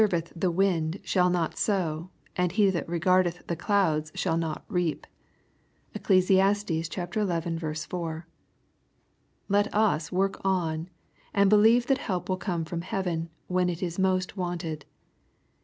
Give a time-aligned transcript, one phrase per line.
[0.01, 4.65] 85 eth the wind shall not sow, and he that regardeth the clouds shall not
[4.67, 5.05] reap."
[5.93, 6.25] (Eccles.
[6.25, 6.41] xi.
[6.41, 8.25] 4.)
[9.47, 10.89] Let us work on,
[11.35, 14.85] and believe that help will come from heaven, when it is most wanted.